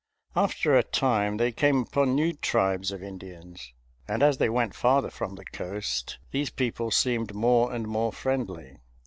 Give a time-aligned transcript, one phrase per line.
[0.35, 3.71] After a time they came upon new tribes of Indians,
[4.07, 8.79] and as they went farther from the coast these people seemed more and more friendly.